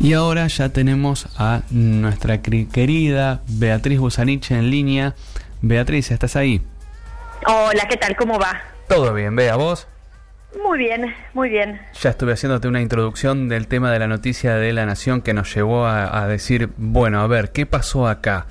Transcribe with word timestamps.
Y 0.00 0.12
ahora 0.12 0.46
ya 0.46 0.68
tenemos 0.68 1.26
a 1.36 1.62
nuestra 1.70 2.40
querida 2.40 3.42
Beatriz 3.48 3.98
Busanich 3.98 4.52
en 4.52 4.70
línea. 4.70 5.14
Beatriz, 5.60 6.12
¿estás 6.12 6.36
ahí? 6.36 6.62
Hola, 7.46 7.86
¿qué 7.88 7.96
tal? 7.96 8.14
¿Cómo 8.14 8.38
va? 8.38 8.60
Todo 8.88 9.12
bien, 9.12 9.34
Bea, 9.34 9.56
¿vos? 9.56 9.88
Muy 10.64 10.78
bien, 10.78 11.12
muy 11.34 11.48
bien. 11.48 11.80
Ya 12.00 12.10
estuve 12.10 12.32
haciéndote 12.32 12.68
una 12.68 12.80
introducción 12.80 13.48
del 13.48 13.66
tema 13.66 13.90
de 13.90 13.98
la 13.98 14.06
noticia 14.06 14.54
de 14.54 14.72
la 14.72 14.86
Nación 14.86 15.20
que 15.20 15.34
nos 15.34 15.52
llevó 15.52 15.86
a, 15.86 16.22
a 16.22 16.28
decir, 16.28 16.70
bueno, 16.76 17.20
a 17.20 17.26
ver, 17.26 17.50
¿qué 17.50 17.66
pasó 17.66 18.06
acá? 18.06 18.46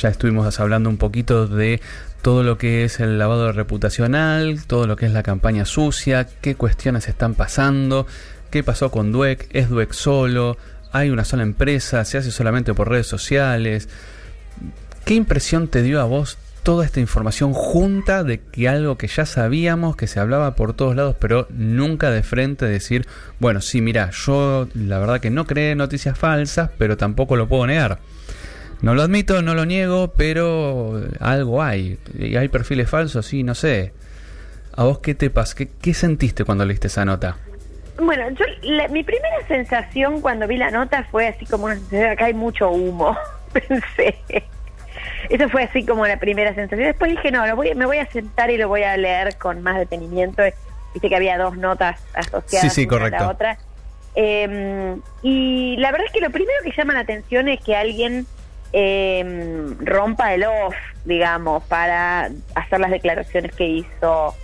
Ya 0.00 0.08
estuvimos 0.08 0.58
hablando 0.60 0.88
un 0.88 0.96
poquito 0.96 1.46
de 1.46 1.82
todo 2.22 2.42
lo 2.42 2.58
que 2.58 2.84
es 2.84 3.00
el 3.00 3.18
lavado 3.18 3.52
reputacional, 3.52 4.64
todo 4.66 4.86
lo 4.86 4.96
que 4.96 5.06
es 5.06 5.12
la 5.12 5.22
campaña 5.22 5.66
sucia, 5.66 6.26
qué 6.40 6.56
cuestiones 6.56 7.06
están 7.06 7.34
pasando, 7.34 8.06
¿Qué 8.50 8.62
pasó 8.62 8.90
con 8.90 9.12
Dweck? 9.12 9.46
¿Es 9.50 9.68
Dweck 9.68 9.92
solo? 9.92 10.56
¿Hay 10.90 11.10
una 11.10 11.24
sola 11.24 11.42
empresa? 11.42 12.04
¿Se 12.04 12.16
hace 12.16 12.30
solamente 12.30 12.72
por 12.72 12.88
redes 12.88 13.06
sociales? 13.06 13.88
¿Qué 15.04 15.14
impresión 15.14 15.68
te 15.68 15.82
dio 15.82 16.00
a 16.00 16.04
vos 16.04 16.38
toda 16.62 16.84
esta 16.84 17.00
información 17.00 17.52
junta 17.52 18.24
de 18.24 18.40
que 18.40 18.68
algo 18.68 18.96
que 18.96 19.06
ya 19.06 19.26
sabíamos, 19.26 19.96
que 19.96 20.06
se 20.06 20.20
hablaba 20.20 20.54
por 20.54 20.74
todos 20.74 20.96
lados, 20.96 21.16
pero 21.18 21.46
nunca 21.50 22.10
de 22.10 22.22
frente 22.22 22.66
decir, 22.66 23.06
bueno, 23.38 23.60
sí, 23.60 23.80
mira, 23.80 24.10
yo 24.10 24.68
la 24.74 24.98
verdad 24.98 25.20
que 25.20 25.30
no 25.30 25.46
creé 25.46 25.74
noticias 25.74 26.18
falsas, 26.18 26.70
pero 26.78 26.96
tampoco 26.96 27.36
lo 27.36 27.48
puedo 27.48 27.66
negar. 27.66 28.00
No 28.80 28.94
lo 28.94 29.02
admito, 29.02 29.42
no 29.42 29.54
lo 29.54 29.66
niego, 29.66 30.12
pero 30.16 31.02
algo 31.20 31.62
hay. 31.62 31.98
¿Y 32.18 32.36
hay 32.36 32.48
perfiles 32.48 32.88
falsos? 32.88 33.26
Sí, 33.26 33.42
no 33.42 33.54
sé. 33.54 33.92
¿A 34.74 34.84
vos 34.84 35.00
qué 35.00 35.14
te 35.14 35.30
pasa? 35.30 35.54
¿Qué, 35.54 35.68
qué 35.80 35.92
sentiste 35.94 36.44
cuando 36.44 36.64
leíste 36.64 36.86
esa 36.86 37.04
nota? 37.04 37.38
Bueno, 37.98 38.30
yo 38.30 38.44
mi 38.90 39.02
primera 39.02 39.46
sensación 39.48 40.20
cuando 40.20 40.46
vi 40.46 40.56
la 40.56 40.70
nota 40.70 41.04
fue 41.10 41.26
así 41.26 41.46
como 41.46 41.64
una 41.66 41.74
sensación, 41.74 42.10
acá 42.10 42.26
hay 42.26 42.34
mucho 42.34 42.70
humo, 42.70 43.16
pensé. 43.52 44.18
Eso 45.28 45.48
fue 45.48 45.64
así 45.64 45.84
como 45.84 46.06
la 46.06 46.18
primera 46.18 46.54
sensación. 46.54 46.86
Después 46.86 47.10
dije, 47.10 47.30
no, 47.30 47.46
lo 47.46 47.56
voy, 47.56 47.74
me 47.74 47.86
voy 47.86 47.98
a 47.98 48.06
sentar 48.06 48.50
y 48.50 48.56
lo 48.56 48.68
voy 48.68 48.84
a 48.84 48.96
leer 48.96 49.36
con 49.36 49.62
más 49.62 49.76
detenimiento. 49.76 50.42
Viste 50.94 51.08
que 51.08 51.16
había 51.16 51.36
dos 51.36 51.56
notas 51.56 52.00
asociadas 52.14 52.72
sí, 52.72 52.86
sí, 52.86 52.88
a 52.94 53.08
la 53.10 53.28
otra. 53.28 53.58
Em, 54.14 55.00
y 55.22 55.76
la 55.78 55.90
verdad 55.92 56.06
es 56.06 56.12
que 56.12 56.20
lo 56.20 56.30
primero 56.30 56.58
que 56.64 56.72
llama 56.72 56.94
la 56.94 57.00
atención 57.00 57.48
es 57.48 57.60
que 57.60 57.76
alguien 57.76 58.26
eh, 58.72 59.74
rompa 59.80 60.34
el 60.34 60.44
off, 60.44 60.74
digamos, 61.04 61.62
para 61.64 62.30
hacer 62.54 62.80
las 62.80 62.90
declaraciones 62.90 63.54
que 63.54 63.64
hizo 63.66 64.34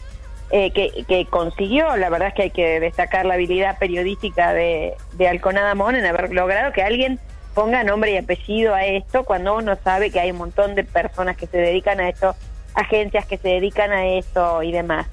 eh, 0.57 0.71
que, 0.71 1.27
consiguió. 1.31 1.97
La 1.97 2.11
verdad 2.11 2.29
es 2.29 2.35
que 2.35 2.43
hay 2.43 2.51
que 2.51 2.79
destacar 2.79 3.27
la 3.27 3.35
habilidad 3.35 3.77
periodística 3.77 4.53
de, 4.53 4.95
de 5.15 5.27
Alconada 5.27 5.75
Mon 5.75 5.97
en 5.97 6.07
haber 6.07 6.33
logrado 6.33 6.73
que 6.73 6.81
alguien 6.81 7.19
ponga 7.55 7.83
nombre 7.83 8.13
y 8.13 8.19
apellido 8.19 8.73
a 8.73 8.85
esto 8.85 9.25
cuando 9.25 9.57
uno 9.57 9.77
sabe 9.83 10.13
que 10.13 10.21
hay 10.21 10.31
un 10.31 10.37
montón 10.37 10.77
de 10.77 10.85
personas 10.85 11.37
que 11.37 11.49
se 11.49 11.57
dedican 11.57 11.99
a 11.99 12.09
esto, 12.09 12.37
agencias 12.73 13.27
que 13.27 13.37
se 13.37 13.49
dedican 13.49 13.91
a 13.91 14.07
esto 14.07 14.63
y 14.63 14.71
demás. 14.71 15.09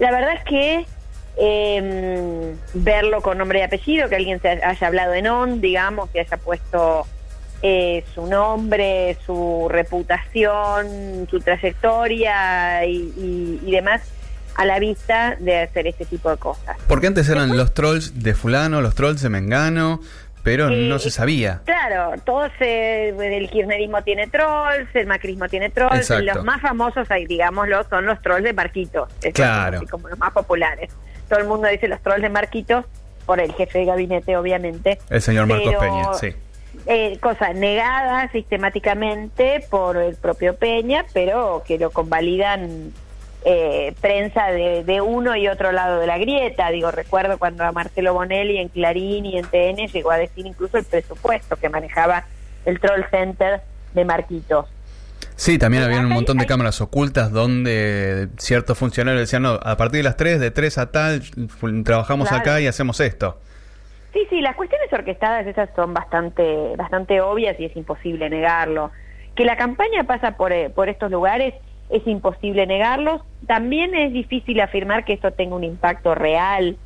La 0.00 0.10
verdad 0.10 0.34
es 0.34 0.42
que 0.42 0.84
eh, 1.36 2.56
verlo 2.74 3.22
con 3.22 3.38
nombre 3.38 3.60
y 3.60 3.62
apellido, 3.62 4.08
que 4.08 4.16
alguien 4.16 4.42
se 4.42 4.48
haya 4.48 4.86
hablado 4.88 5.14
en 5.14 5.28
on, 5.28 5.60
digamos, 5.60 6.10
que 6.10 6.18
haya 6.18 6.36
puesto 6.36 7.06
eh, 7.62 8.02
su 8.12 8.26
nombre, 8.26 9.16
su 9.24 9.68
reputación, 9.70 11.28
su 11.30 11.38
trayectoria 11.38 12.84
y 12.84 13.70
demás, 13.70 14.02
a 14.54 14.64
la 14.64 14.78
vista 14.78 15.36
de 15.38 15.62
hacer 15.62 15.86
este 15.86 16.04
tipo 16.04 16.30
de 16.30 16.36
cosas. 16.36 16.76
Porque 16.86 17.06
antes 17.06 17.28
eran 17.28 17.56
los 17.56 17.74
trolls 17.74 18.22
de 18.22 18.34
fulano, 18.34 18.80
los 18.80 18.94
trolls 18.94 19.22
de 19.22 19.28
Mengano, 19.28 20.00
pero 20.42 20.70
no 20.70 20.98
se 20.98 21.10
sabía. 21.10 21.60
Claro, 21.64 22.14
todos 22.24 22.50
el 22.60 23.50
kirchnerismo 23.50 24.02
tiene 24.02 24.26
trolls, 24.26 24.88
el 24.94 25.06
macrismo 25.06 25.48
tiene 25.48 25.70
trolls, 25.70 26.10
los 26.10 26.44
más 26.44 26.60
famosos, 26.60 27.08
digámoslo, 27.28 27.84
son 27.88 28.06
los 28.06 28.20
trolls 28.22 28.44
de 28.44 28.52
Marquitos, 28.52 29.08
claro. 29.34 29.82
como 29.90 30.08
los 30.08 30.18
más 30.18 30.32
populares. 30.32 30.90
Todo 31.28 31.38
el 31.40 31.46
mundo 31.46 31.68
dice 31.68 31.88
los 31.88 32.00
trolls 32.00 32.22
de 32.22 32.30
Marquitos, 32.30 32.84
por 33.26 33.38
el 33.38 33.52
jefe 33.52 33.80
de 33.80 33.84
gabinete, 33.84 34.36
obviamente. 34.36 34.98
El 35.08 35.22
señor 35.22 35.46
Marcos 35.46 35.74
Peña, 35.76 36.14
sí. 36.14 36.34
Eh, 36.86 37.18
cosa 37.20 37.52
negada 37.52 38.30
sistemáticamente 38.32 39.64
por 39.70 39.96
el 39.96 40.16
propio 40.16 40.56
Peña, 40.56 41.04
pero 41.12 41.62
que 41.66 41.78
lo 41.78 41.90
convalidan 41.90 42.92
eh, 43.44 43.94
prensa 44.00 44.48
de, 44.48 45.00
uno 45.00 45.34
y 45.36 45.48
otro 45.48 45.72
lado 45.72 45.98
de 45.98 46.06
la 46.06 46.18
grieta. 46.18 46.70
Digo, 46.70 46.90
recuerdo 46.90 47.38
cuando 47.38 47.64
a 47.64 47.72
Marcelo 47.72 48.12
Bonelli 48.12 48.58
en 48.58 48.68
Clarín 48.68 49.24
y 49.26 49.38
en 49.38 49.46
TN 49.46 49.86
llegó 49.88 50.10
a 50.10 50.18
decir 50.18 50.46
incluso 50.46 50.78
el 50.78 50.84
presupuesto 50.84 51.56
que 51.56 51.68
manejaba 51.68 52.26
el 52.64 52.78
Troll 52.80 53.04
Center 53.10 53.62
de 53.94 54.04
Marquitos. 54.04 54.66
Sí, 55.36 55.58
también 55.58 55.84
había 55.84 56.00
un 56.00 56.10
montón 56.10 56.36
de 56.36 56.44
cámaras 56.44 56.82
ocultas 56.82 57.32
donde 57.32 58.28
ciertos 58.36 58.76
funcionarios 58.76 59.22
decían, 59.22 59.42
no, 59.42 59.58
a 59.62 59.76
partir 59.78 60.00
de 60.00 60.02
las 60.02 60.16
3, 60.18 60.38
de 60.38 60.50
3 60.50 60.76
a 60.76 60.90
tal, 60.90 61.22
trabajamos 61.82 62.30
acá 62.30 62.60
y 62.60 62.66
hacemos 62.66 63.00
esto. 63.00 63.38
Sí, 64.12 64.26
sí, 64.28 64.42
las 64.42 64.54
cuestiones 64.56 64.92
orquestadas 64.92 65.46
esas 65.46 65.70
son 65.74 65.94
bastante, 65.94 66.76
bastante 66.76 67.22
obvias 67.22 67.58
y 67.58 67.64
es 67.64 67.76
imposible 67.76 68.28
negarlo. 68.28 68.90
Que 69.34 69.46
la 69.46 69.56
campaña 69.56 70.04
pasa 70.04 70.36
por, 70.36 70.52
eh, 70.52 70.68
por 70.68 70.90
estos 70.90 71.10
lugares 71.10 71.54
es 71.90 72.06
imposible 72.06 72.66
negarlos. 72.66 73.22
También 73.46 73.94
es 73.94 74.12
difícil 74.12 74.60
afirmar 74.60 75.04
que 75.04 75.12
esto 75.12 75.32
tenga 75.32 75.56
un 75.56 75.64
impacto 75.64 76.14
real. 76.14 76.76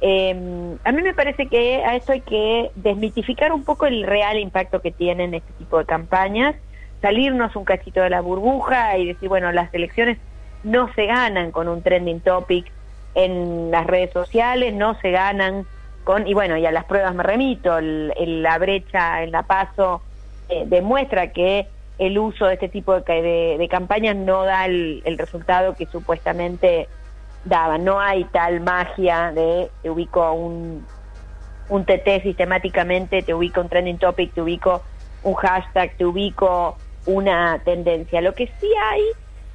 Em, 0.00 0.78
a 0.84 0.92
mí 0.92 1.02
me 1.02 1.14
parece 1.14 1.46
que 1.46 1.84
a 1.84 1.96
esto 1.96 2.12
hay 2.12 2.20
que 2.20 2.70
desmitificar 2.74 3.52
un 3.52 3.64
poco 3.64 3.86
el 3.86 4.04
real 4.04 4.38
impacto 4.38 4.80
que 4.80 4.90
tienen 4.90 5.34
este 5.34 5.52
tipo 5.54 5.78
de 5.78 5.84
campañas, 5.84 6.54
salirnos 7.02 7.54
un 7.56 7.64
cachito 7.64 8.00
de 8.00 8.10
la 8.10 8.20
burbuja 8.20 8.96
y 8.98 9.06
decir, 9.06 9.28
bueno, 9.28 9.52
las 9.52 9.72
elecciones 9.74 10.18
no 10.62 10.92
se 10.94 11.06
ganan 11.06 11.50
con 11.52 11.68
un 11.68 11.82
trending 11.82 12.20
topic 12.20 12.70
en 13.14 13.70
las 13.70 13.86
redes 13.86 14.12
sociales, 14.12 14.74
no 14.74 14.98
se 15.00 15.10
ganan 15.10 15.66
con, 16.04 16.26
y 16.26 16.34
bueno, 16.34 16.56
y 16.56 16.66
a 16.66 16.72
las 16.72 16.84
pruebas 16.84 17.14
me 17.14 17.22
remito, 17.22 17.78
la 17.80 18.58
brecha 18.58 19.22
en 19.22 19.32
la 19.32 19.42
paso 19.42 20.02
eh, 20.48 20.64
demuestra 20.66 21.28
que 21.32 21.66
el 22.00 22.18
uso 22.18 22.46
de 22.46 22.54
este 22.54 22.70
tipo 22.70 22.98
de, 22.98 23.56
de, 23.58 23.68
campañas 23.68 24.16
no 24.16 24.44
da 24.44 24.64
el, 24.64 25.02
resultado 25.18 25.74
que 25.74 25.84
supuestamente 25.84 26.88
daba. 27.44 27.76
No 27.76 28.00
hay 28.00 28.24
tal 28.24 28.60
magia 28.60 29.32
de 29.32 29.70
te 29.82 29.90
ubico 29.90 30.32
un, 30.32 30.86
un 31.68 31.84
TT 31.84 32.22
sistemáticamente, 32.22 33.22
te 33.22 33.34
ubico 33.34 33.60
un 33.60 33.68
trending 33.68 33.98
topic, 33.98 34.32
te 34.32 34.40
ubico 34.40 34.82
un 35.24 35.34
hashtag, 35.34 35.94
te 35.98 36.06
ubico 36.06 36.78
una 37.04 37.60
tendencia. 37.66 38.22
Lo 38.22 38.34
que 38.34 38.46
sí 38.58 38.68
hay 38.82 39.02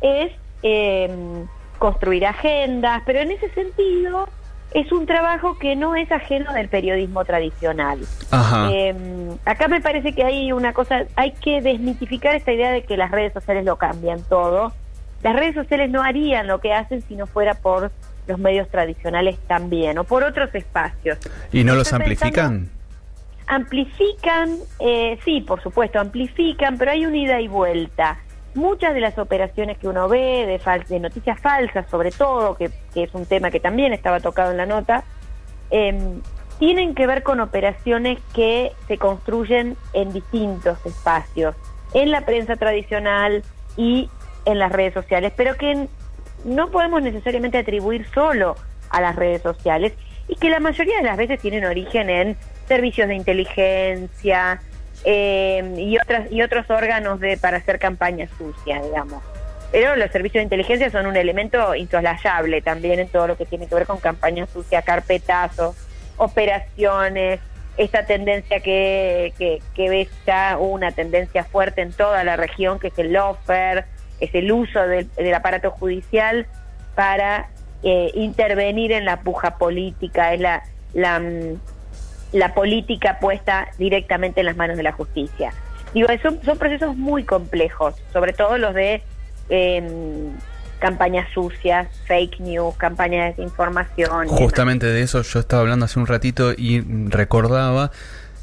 es 0.01 0.31
em, 0.61 1.47
construir 1.79 2.28
agendas, 2.28 3.01
pero 3.07 3.22
en 3.22 3.31
ese 3.31 3.50
sentido 3.50 4.29
es 4.75 4.91
un 4.91 5.06
trabajo 5.06 5.58
que 5.58 5.78
no 5.78 5.96
es 5.96 6.12
ajeno 6.12 6.52
del 6.52 6.68
periodismo 6.68 7.24
tradicional. 7.24 8.00
Em, 8.69 9.30
acá 9.46 9.69
me 9.69 9.80
parece 9.80 10.12
que 10.12 10.22
hay 10.25 10.52
una 10.52 10.74
cosa, 10.74 11.06
hay 11.16 11.31
que 11.31 11.62
desmitificar 11.62 12.36
esta 12.36 12.52
idea 12.52 12.72
de 12.72 12.84
que 12.84 12.97
las 12.97 13.09
redes 13.09 13.31
sociales 13.31 13.64
lo 13.64 13.78
cambian 13.78 14.22
todo. 14.24 14.74
Las 15.24 15.34
redes 15.34 15.56
sociales 15.56 15.90
no 15.90 16.03
harían 16.03 16.47
lo 16.47 16.59
que 16.59 16.74
hacen 16.74 17.02
si 17.03 17.16
no 17.16 17.25
fuera 17.25 17.53
por 17.53 17.90
los 18.28 18.38
medios 18.38 18.68
tradicionales 18.68 19.38
también, 19.47 19.97
o 19.97 20.03
por 20.03 20.25
otros 20.25 20.53
espacios. 20.53 21.19
¿Y 21.53 21.64
no 21.64 21.74
los 21.75 21.94
amplifican? 21.94 22.69
amplifican, 23.47 24.58
eh, 24.80 25.19
sí, 25.24 25.40
por 25.40 25.62
supuesto, 25.62 26.00
amplifican, 26.00 26.78
pero 26.78 26.91
hay 26.91 27.06
una 27.06 27.16
ida 27.16 27.40
y 27.40 27.47
vuelta 27.47 28.18
muchas 28.55 28.93
de 28.93 29.01
las 29.01 29.17
operaciones 29.17 29.77
que 29.77 29.88
uno 29.88 30.07
ve, 30.07 30.59
de, 30.89 30.99
noticias 30.99 31.39
falsas 31.39 31.85
sobre 31.89 32.11
todo, 32.11 32.55
que, 32.55 32.71
es 32.95 33.13
un 33.13 33.25
tema 33.25 33.51
que 33.51 33.59
también 33.59 33.93
estaba 33.93 34.19
tocado 34.19 34.51
en 34.51 34.57
la 34.57 34.66
nota, 34.66 35.03
em, 35.69 36.21
tienen 36.57 36.95
que 36.95 37.05
ver 37.05 37.21
con 37.21 37.41
operaciones 37.41 38.19
que 38.33 38.71
se 38.87 38.97
construyen 38.97 39.75
en 39.93 40.13
distintos 40.13 40.84
espacios, 40.85 41.55
en 41.93 42.11
la 42.11 42.22
prensa 42.22 42.55
tradicional 42.55 43.43
y 43.75 44.09
en 44.46 44.59
las 44.59 44.72
redes 44.72 44.93
sociales, 44.93 45.34
pero 45.35 45.55
que 45.55 45.87
no 46.46 46.69
podemos 46.69 47.01
necesariamente 47.01 47.58
atribuir 47.58 48.05
solo 48.13 48.55
a 48.90 49.01
las 49.01 49.16
redes 49.16 49.41
sociales 49.41 49.93
y 50.28 50.35
que 50.35 50.49
la 50.49 50.59
mayoría 50.59 50.97
de 50.97 51.03
las 51.03 51.17
veces 51.17 51.40
tienen 51.40 51.66
origen 51.66 52.09
en 52.09 52.37
servicios 52.67 53.08
de 53.08 53.16
inteligencia, 53.16 54.61
eh, 55.03 55.76
y 55.78 55.97
otras 55.97 56.32
y 56.32 56.42
otros 56.42 56.70
órganos 56.70 57.20
de 57.20 57.38
para 57.38 57.58
hacer 57.58 57.80
campañas 57.80 58.30
sucias, 58.38 58.84
digamos. 58.84 59.22
Pero 59.72 59.96
los 59.96 60.12
servicios 60.12 60.40
de 60.40 60.44
inteligencia 60.44 60.90
son 60.90 61.06
un 61.06 61.18
elemento 61.18 61.76
insoslayable 61.76 62.62
también 62.62 63.00
en 63.00 63.09
todo 63.09 63.28
lo 63.28 63.38
que 63.38 63.46
tiene 63.46 63.68
que 63.68 63.76
ver 63.76 63.86
con 63.86 64.00
campañas 64.00 64.50
sucias, 64.50 64.86
carpetazos, 64.86 65.76
operaciones, 66.18 67.40
esta 67.78 68.06
tendencia 68.06 68.62
que, 68.62 69.34
que, 69.38 69.62
que 69.74 69.90
ves 69.90 70.09
ya 70.26 70.58
una 70.58 70.92
tendencia 70.92 71.44
fuerte 71.44 71.82
en 71.82 71.92
toda 71.92 72.24
la 72.24 72.38
región, 72.38 72.80
que 72.80 72.88
es 72.88 72.97
el 72.97 73.12
lofer, 73.14 73.86
es 74.20 74.34
el 74.34 74.52
uso 74.52 74.82
del, 74.88 75.34
aparato 75.34 75.72
judicial 75.72 76.47
para 76.96 77.50
eh, 77.84 78.12
intervenir 78.14 78.92
en 78.92 79.06
la 79.06 79.22
puja 79.22 79.58
política, 79.58 80.34
es 80.34 80.40
la, 80.40 80.64
la, 80.94 81.20
mm, 81.20 81.59
la 82.35 82.53
política 82.53 83.17
puesta 83.20 83.70
directamente 83.78 84.41
en 84.41 84.47
las 84.47 84.58
manos 84.58 84.76
de 84.76 84.84
la 84.84 84.91
justicia. 84.91 85.53
Digo, 85.93 86.09
son, 86.22 86.40
son 86.43 86.58
procesos 86.58 86.97
muy 86.97 87.23
complejos, 87.23 87.96
sobre 88.11 88.34
todo 88.34 88.58
los 88.58 88.73
de 88.73 89.02
em, 89.47 90.34
campañas 90.79 91.29
sucias, 91.34 91.87
fake 92.08 92.41
news, 92.41 92.76
campañas 92.76 93.37
de 93.37 93.43
desinformación. 93.43 94.28
Justamente 94.28 94.85
de 94.85 95.02
eso 95.02 95.22
yo 95.22 95.40
estaba 95.40 95.61
hablando 95.61 95.85
hace 95.85 95.97
un 95.97 96.08
ratito 96.08 96.52
y 96.52 96.82
recordaba 97.08 97.91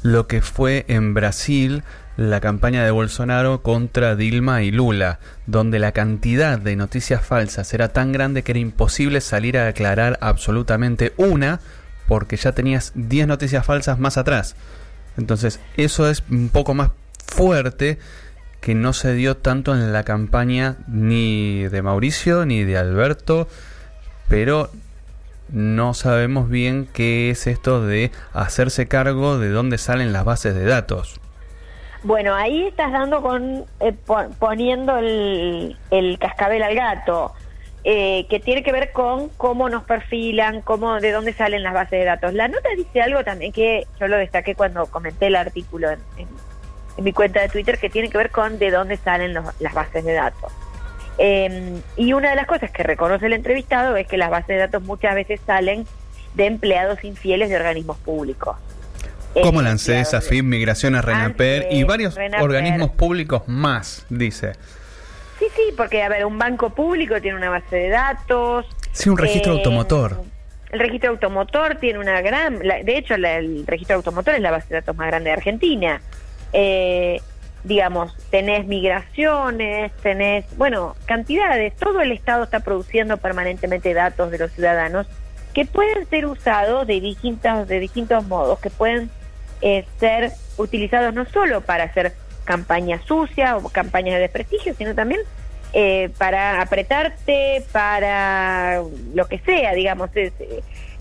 lo 0.01 0.25
que 0.25 0.41
fue 0.41 0.85
en 0.87 1.13
Brasil 1.13 1.83
la 2.17 2.39
campaña 2.39 2.83
de 2.83 2.91
Bolsonaro 2.91 3.61
contra 3.61 4.15
Dilma 4.15 4.63
y 4.63 4.71
Lula, 4.71 5.19
donde 5.45 5.77
la 5.77 5.91
cantidad 5.91 6.57
de 6.57 6.75
noticias 6.75 7.23
falsas 7.23 7.71
era 7.75 7.89
tan 7.89 8.11
grande 8.11 8.41
que 8.41 8.53
era 8.53 8.59
imposible 8.59 9.21
salir 9.21 9.57
a 9.57 9.67
aclarar 9.67 10.17
absolutamente 10.19 11.13
una, 11.17 11.59
porque 12.07 12.37
ya 12.37 12.51
tenías 12.51 12.91
10 12.95 13.27
noticias 13.27 13.65
falsas 13.65 13.99
más 13.99 14.17
atrás. 14.17 14.55
Entonces, 15.17 15.59
eso 15.77 16.09
es 16.09 16.23
un 16.29 16.49
poco 16.49 16.73
más 16.73 16.91
fuerte 17.27 17.99
que 18.61 18.75
no 18.75 18.93
se 18.93 19.13
dio 19.13 19.37
tanto 19.37 19.73
en 19.73 19.91
la 19.91 20.03
campaña 20.03 20.77
ni 20.87 21.63
de 21.63 21.81
Mauricio 21.81 22.45
ni 22.45 22.63
de 22.63 22.77
Alberto, 22.77 23.47
pero 24.29 24.69
no 25.49 25.93
sabemos 25.93 26.49
bien 26.49 26.87
qué 26.93 27.29
es 27.29 27.45
esto 27.45 27.85
de 27.85 28.11
hacerse 28.33 28.87
cargo 28.87 29.37
de 29.37 29.49
dónde 29.49 29.77
salen 29.77 30.13
las 30.13 30.23
bases 30.23 30.55
de 30.55 30.65
datos. 30.65 31.19
Bueno, 32.03 32.35
ahí 32.35 32.67
estás 32.67 32.91
dando 32.91 33.21
con 33.21 33.65
eh, 33.79 33.93
poniendo 34.39 34.97
el, 34.97 35.77
cascabel 36.19 36.63
al 36.63 36.75
gato, 36.75 37.33
eh, 37.85 38.25
que 38.29 38.39
tiene 38.39 38.63
que 38.63 38.71
ver 38.71 38.91
con 38.91 39.29
cómo 39.29 39.69
nos 39.69 39.83
perfilan, 39.83 40.61
cómo 40.61 40.99
de 41.01 41.11
dónde 41.11 41.33
salen 41.33 41.63
las 41.63 41.73
bases 41.73 41.99
de 41.99 42.05
datos. 42.05 42.33
La 42.33 42.47
nota 42.47 42.69
dice 42.77 43.01
algo 43.01 43.23
también 43.23 43.51
que 43.51 43.85
yo 43.99 44.07
lo 44.07 44.17
destaqué 44.17 44.55
cuando 44.55 44.85
comenté 44.85 45.27
el 45.27 45.35
artículo 45.35 45.89
en, 45.91 45.99
mi 47.03 47.11
cuenta 47.11 47.41
de 47.41 47.49
Twitter, 47.49 47.79
que 47.79 47.89
tiene 47.89 48.09
que 48.09 48.17
ver 48.17 48.29
con 48.29 48.59
de 48.59 48.71
dónde 48.71 48.97
salen 48.97 49.33
las 49.33 49.73
bases 49.73 50.05
de 50.05 50.13
datos. 50.13 50.51
Em, 51.17 51.81
y 51.97 52.13
una 52.13 52.29
de 52.29 52.35
las 52.35 52.47
cosas 52.47 52.71
que 52.71 52.83
reconoce 52.83 53.25
el 53.25 53.33
entrevistado 53.33 53.95
es 53.97 54.07
que 54.07 54.17
las 54.17 54.29
bases 54.29 54.47
de 54.47 54.57
datos 54.57 54.83
muchas 54.83 55.13
veces 55.15 55.41
salen 55.45 55.85
de 56.35 56.45
empleados 56.45 57.03
infieles 57.03 57.49
de 57.49 57.57
organismos 57.57 57.97
públicos. 57.97 58.55
Como 59.41 59.61
la 59.61 59.71
ANSES, 59.71 60.13
AFIP, 60.13 60.45
Migraciones, 60.45 61.03
RENAPER 61.03 61.67
y 61.71 61.83
varios 61.83 62.17
organismos 62.39 62.91
públicos 62.91 63.43
más, 63.47 64.05
dice. 64.09 64.53
Sí, 65.43 65.49
sí, 65.55 65.73
porque, 65.75 66.01
a 66.03 66.09
ver, 66.09 66.25
un 66.25 66.37
banco 66.37 66.69
público 66.69 67.19
tiene 67.21 67.37
una 67.37 67.49
base 67.49 67.75
de 67.75 67.89
datos. 67.89 68.65
Sí, 68.93 69.09
un 69.09 69.17
registro 69.17 69.53
eh, 69.53 69.57
automotor. 69.57 70.21
El 70.71 70.79
registro 70.79 71.11
automotor 71.11 71.75
tiene 71.75 71.99
una 71.99 72.21
gran... 72.21 72.59
de 72.59 72.97
hecho, 72.97 73.15
el 73.15 73.65
registro 73.67 73.97
automotor 73.97 74.35
es 74.35 74.41
la 74.41 74.51
base 74.51 74.69
de 74.69 74.75
datos 74.75 74.95
más 74.95 75.07
grande 75.07 75.31
de 75.31 75.33
Argentina. 75.35 76.01
Eh, 76.53 77.19
digamos, 77.65 78.15
tenés 78.29 78.67
migraciones, 78.67 79.91
tenés, 79.97 80.45
bueno, 80.57 80.95
cantidades. 81.05 81.75
Todo 81.75 81.99
el 82.01 82.13
Estado 82.13 82.45
está 82.45 82.61
produciendo 82.61 83.17
permanentemente 83.17 83.93
datos 83.93 84.31
de 84.31 84.37
los 84.37 84.51
ciudadanos 84.51 85.07
que 85.53 85.65
pueden 85.65 86.07
ser 86.09 86.25
usados 86.25 86.87
de 86.87 87.01
distintos, 87.01 87.67
de 87.67 87.79
distintos 87.79 88.25
modos, 88.27 88.59
que 88.59 88.69
pueden 88.69 89.09
eh, 89.61 89.85
ser 89.99 90.31
utilizados 90.57 91.13
no 91.13 91.25
solo 91.25 91.61
para 91.61 91.83
hacer 91.83 92.13
campañas 92.43 93.01
sucias 93.05 93.55
o 93.63 93.69
campañas 93.69 94.15
de 94.15 94.21
desprestigio, 94.21 94.73
sino 94.75 94.93
también 94.93 95.21
eh, 95.73 96.09
para 96.17 96.61
apretarte, 96.61 97.63
para 97.71 98.83
lo 99.13 99.27
que 99.27 99.39
sea, 99.39 99.73
digamos. 99.73 100.09
Eh, 100.15 100.31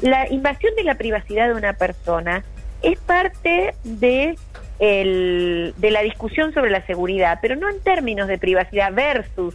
la 0.00 0.28
invasión 0.30 0.74
de 0.74 0.84
la 0.84 0.94
privacidad 0.94 1.48
de 1.48 1.54
una 1.54 1.74
persona 1.74 2.42
es 2.80 2.98
parte 2.98 3.74
de, 3.84 4.36
el, 4.78 5.74
de 5.76 5.90
la 5.90 6.00
discusión 6.00 6.54
sobre 6.54 6.70
la 6.70 6.84
seguridad, 6.86 7.38
pero 7.42 7.56
no 7.56 7.68
en 7.68 7.80
términos 7.80 8.28
de 8.28 8.38
privacidad 8.38 8.92
versus 8.92 9.54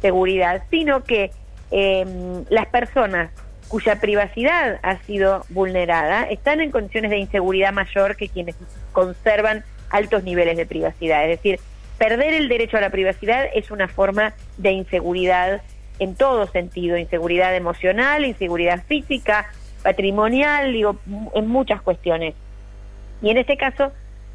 seguridad, 0.00 0.62
sino 0.70 1.04
que 1.04 1.30
em, 1.70 2.44
las 2.48 2.66
personas 2.68 3.30
cuya 3.68 4.00
privacidad 4.00 4.80
ha 4.82 4.96
sido 5.02 5.44
vulnerada 5.50 6.22
están 6.22 6.62
en 6.62 6.70
condiciones 6.70 7.10
de 7.10 7.18
inseguridad 7.18 7.72
mayor 7.72 8.16
que 8.16 8.28
quienes 8.28 8.56
conservan 8.92 9.62
altos 9.90 10.24
niveles 10.24 10.56
de 10.56 10.66
privacidad. 10.66 11.24
Es 11.24 11.38
decir, 11.38 11.60
perder 11.98 12.34
el 12.34 12.48
derecho 12.48 12.76
a 12.76 12.80
la 12.80 12.90
privacidad 12.90 13.46
es 13.54 13.70
una 13.70 13.88
forma 13.88 14.34
de 14.56 14.72
inseguridad 14.72 15.62
en 15.98 16.14
todo 16.14 16.46
sentido, 16.46 16.96
inseguridad 16.96 17.54
emocional, 17.54 18.24
inseguridad 18.24 18.82
física, 18.86 19.50
patrimonial, 19.82 20.72
digo, 20.72 20.96
en 21.34 21.46
muchas 21.48 21.82
cuestiones. 21.82 22.34
Y 23.22 23.30
en 23.30 23.38
este 23.38 23.56
caso, 23.56 23.92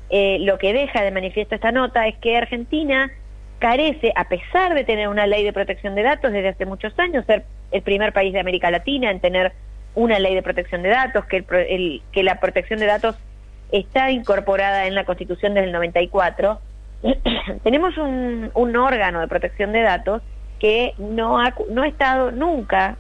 eh, 0.10 0.38
lo 0.42 0.58
que 0.58 0.74
deja 0.74 1.02
de 1.02 1.12
manifiesto 1.12 1.56
esta 1.56 1.72
nota 1.72 2.08
es 2.08 2.16
que 2.18 2.38
Argentina 2.38 3.12
carece, 3.60 4.12
a 4.16 4.28
pesar 4.28 4.74
de 4.74 4.84
tener 4.84 5.08
una 5.08 5.26
ley 5.26 5.44
de 5.44 5.54
protección 5.54 5.96
de 5.96 6.04
datos 6.04 6.34
desde 6.34 6.50
hace 6.50 6.66
muchos 6.66 6.98
años, 7.00 7.26
ser 7.26 7.46
el 7.72 7.82
primer 7.82 8.12
país 8.12 8.34
de 8.34 8.40
América 8.40 8.70
Latina 8.70 9.10
en 9.10 9.22
tener 9.22 9.54
una 9.96 10.20
ley 10.20 10.36
de 10.36 10.44
protección 10.44 10.84
de 10.84 10.90
datos, 10.90 11.26
que, 11.26 11.46
el, 11.70 12.02
que 12.12 12.24
la 12.24 12.40
protección 12.40 12.80
de 12.80 12.88
datos 12.88 13.16
está 13.74 14.12
incorporada 14.12 14.86
en 14.86 14.94
la 14.94 15.04
Constitución 15.04 15.56
desde 15.56 15.68
el 15.68 15.74
94, 15.74 16.60
tenemos 17.64 17.98
un, 17.98 18.76
órgano 18.76 19.20
de 19.20 19.28
protección 19.28 19.74
de 19.74 19.82
datos 19.82 20.22
que 20.60 20.94
no 21.00 21.42
ha, 21.42 21.54
no 21.70 21.82
ha 21.82 21.88
estado 21.88 22.32
nunca, 22.32 22.96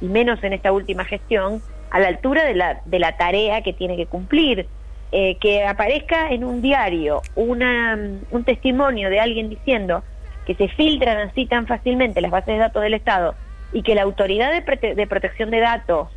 y 0.00 0.06
menos 0.06 0.44
en 0.44 0.52
esta 0.52 0.70
última 0.70 1.04
gestión, 1.04 1.62
a 1.90 1.98
la 1.98 2.08
altura 2.08 2.44
de 2.44 2.54
la, 2.54 2.82
de 2.84 2.98
la 2.98 3.16
tarea 3.16 3.62
que 3.62 3.72
tiene 3.72 3.96
que 3.96 4.06
cumplir. 4.06 4.66
Eh, 5.10 5.38
que 5.40 5.64
aparezca 5.64 6.28
en 6.28 6.44
un 6.44 6.60
diario 6.60 7.22
una, 7.34 7.98
un 8.30 8.44
testimonio 8.44 9.08
de 9.08 9.18
alguien 9.18 9.48
diciendo 9.48 10.04
que 10.44 10.54
se 10.54 10.68
filtran 10.68 11.16
así 11.30 11.46
tan 11.46 11.66
fácilmente 11.66 12.20
las 12.20 12.30
bases 12.30 12.48
de 12.48 12.58
datos 12.58 12.82
del 12.82 12.92
Estado 12.92 13.34
y 13.72 13.82
que 13.82 13.94
la 13.94 14.02
autoridad 14.02 14.52
de 14.52 15.06
protección 15.06 15.50
de 15.50 15.60
datos 15.60 16.08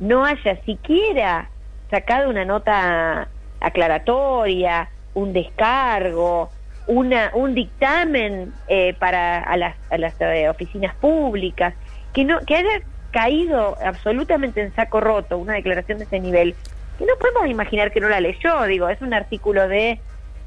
no 0.00 0.26
haya 0.26 0.62
siquiera 0.66 1.48
sacado 1.90 2.30
una 2.30 2.44
nota 2.44 3.28
aclaratoria, 3.60 4.88
un 5.14 5.32
descargo, 5.32 6.50
una, 6.86 7.30
un 7.34 7.54
dictamen 7.54 8.52
eh, 8.68 8.94
para 8.98 9.40
a 9.40 9.56
las, 9.56 9.76
a 9.90 9.98
las 9.98 10.14
eh, 10.20 10.48
oficinas 10.48 10.94
públicas, 10.96 11.74
que 12.12 12.24
no 12.24 12.40
que 12.40 12.56
haya 12.56 12.82
caído 13.10 13.76
absolutamente 13.84 14.62
en 14.62 14.74
saco 14.74 15.00
roto 15.00 15.36
una 15.36 15.54
declaración 15.54 15.98
de 15.98 16.04
ese 16.04 16.20
nivel 16.20 16.54
y 17.00 17.04
no 17.04 17.14
podemos 17.18 17.48
imaginar 17.48 17.92
que 17.92 18.00
no 18.00 18.08
la 18.08 18.20
leyó, 18.20 18.62
digo, 18.64 18.88
es 18.88 19.00
un 19.00 19.14
artículo 19.14 19.66
de 19.68 19.98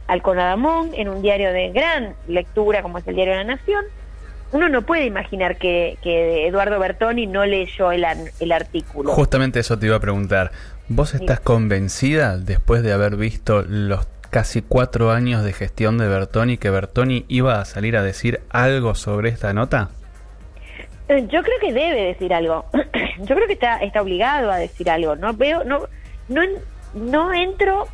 Alconadamón 0.07 0.91
en 0.93 1.09
un 1.09 1.21
diario 1.21 1.51
de 1.51 1.71
gran 1.71 2.13
lectura 2.27 2.83
como 2.83 3.00
es 3.00 3.07
el 3.07 3.15
Diario 3.15 3.33
de 3.33 3.43
la 3.43 3.55
Nación. 3.55 3.85
Uno 4.51 4.69
no 4.69 4.83
puede 4.83 5.05
imaginar 5.05 5.57
que, 5.57 5.97
Eduardo 6.03 6.77
Bertoni 6.79 7.25
no 7.25 7.43
leyó 7.43 7.91
el, 7.91 8.05
el 8.39 8.51
artículo. 8.51 9.12
Justamente 9.12 9.59
eso 9.59 9.79
te 9.79 9.88
iba 9.88 9.95
a 9.95 10.00
preguntar. 10.00 10.51
¿Vos 10.95 11.15
estás 11.15 11.39
convencida, 11.39 12.38
después 12.38 12.83
de 12.83 12.93
haber 12.93 13.15
visto 13.15 13.63
los 13.67 14.05
casi 14.29 14.62
cuatro 14.62 15.09
años 15.09 15.43
de 15.43 15.51
gestión 15.51 15.97
de 15.97 16.07
Bertoni, 16.07 16.57
que 16.57 16.69
Bertoni 16.69 17.25
iba 17.29 17.59
a 17.59 17.65
salir 17.65 17.97
a 17.97 18.03
decir 18.03 18.41
algo 18.51 18.93
sobre 18.93 19.29
esta 19.29 19.53
nota? 19.53 19.89
Eh, 21.09 21.25
yo 21.31 21.41
creo 21.41 21.59
que 21.59 21.73
debe 21.73 22.03
decir 22.03 22.31
algo. 22.31 22.65
Yo 23.21 23.33
creo 23.35 23.47
que 23.47 23.53
está, 23.53 23.77
está 23.77 24.03
obligado 24.03 24.51
a 24.51 24.57
decir 24.57 24.88
algo. 24.88 25.15
No 25.15 25.33
veo, 25.33 25.63
no, 25.63 25.88
no, 26.27 26.41
no 26.93 27.33
entro, 27.33 27.88